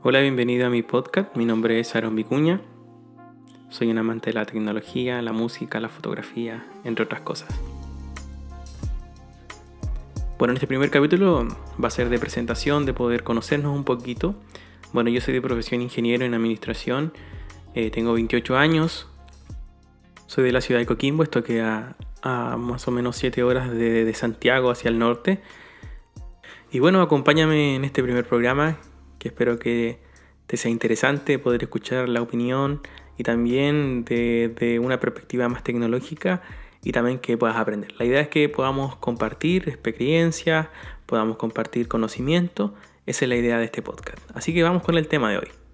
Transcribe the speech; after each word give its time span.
Hola, 0.00 0.20
bienvenido 0.20 0.64
a 0.64 0.70
mi 0.70 0.82
podcast. 0.82 1.34
Mi 1.34 1.44
nombre 1.44 1.80
es 1.80 1.96
Aaron 1.96 2.14
Vicuña. 2.14 2.60
Soy 3.68 3.90
un 3.90 3.98
amante 3.98 4.30
de 4.30 4.34
la 4.34 4.46
tecnología, 4.46 5.20
la 5.22 5.32
música, 5.32 5.80
la 5.80 5.88
fotografía, 5.88 6.64
entre 6.84 7.04
otras 7.04 7.22
cosas. 7.22 7.48
Bueno, 10.38 10.52
en 10.52 10.58
este 10.58 10.68
primer 10.68 10.90
capítulo 10.90 11.48
va 11.82 11.88
a 11.88 11.90
ser 11.90 12.10
de 12.10 12.18
presentación, 12.20 12.86
de 12.86 12.94
poder 12.94 13.24
conocernos 13.24 13.74
un 13.74 13.82
poquito. 13.82 14.36
Bueno, 14.92 15.10
yo 15.10 15.20
soy 15.20 15.34
de 15.34 15.42
profesión 15.42 15.82
ingeniero 15.82 16.24
en 16.24 16.32
administración, 16.32 17.12
eh, 17.74 17.90
tengo 17.90 18.12
28 18.12 18.56
años, 18.56 19.08
soy 20.28 20.44
de 20.44 20.52
la 20.52 20.60
ciudad 20.60 20.80
de 20.80 20.86
Coquimbo, 20.86 21.24
esto 21.24 21.42
queda 21.42 21.96
a 22.22 22.56
más 22.56 22.86
o 22.86 22.92
menos 22.92 23.16
7 23.16 23.42
horas 23.42 23.72
de, 23.72 24.04
de 24.04 24.14
Santiago 24.14 24.70
hacia 24.70 24.90
el 24.90 25.00
norte. 25.00 25.40
Y 26.70 26.78
bueno, 26.78 27.02
acompáñame 27.02 27.74
en 27.74 27.84
este 27.84 28.00
primer 28.00 28.24
programa 28.28 28.78
que 29.18 29.28
espero 29.28 29.58
que 29.58 29.98
te 30.46 30.56
sea 30.56 30.70
interesante 30.70 31.38
poder 31.38 31.62
escuchar 31.62 32.08
la 32.08 32.22
opinión 32.22 32.80
y 33.16 33.22
también 33.22 34.04
de, 34.04 34.80
una 34.82 35.00
perspectiva 35.00 35.48
más 35.48 35.62
tecnológica 35.62 36.42
y 36.82 36.92
también 36.92 37.18
que 37.18 37.36
puedas 37.36 37.56
aprender. 37.56 37.92
La 37.98 38.04
idea 38.04 38.20
es 38.20 38.28
que 38.28 38.48
podamos 38.48 38.96
compartir 38.96 39.68
experiencias, 39.68 40.68
podamos 41.06 41.36
compartir 41.36 41.88
conocimiento. 41.88 42.74
Esa 43.06 43.24
es 43.24 43.28
la 43.28 43.36
idea 43.36 43.58
de 43.58 43.64
este 43.64 43.82
podcast. 43.82 44.18
Así 44.34 44.54
que 44.54 44.62
vamos 44.62 44.82
con 44.82 44.96
el 44.96 45.08
tema 45.08 45.30
de 45.30 45.38
hoy. 45.38 45.67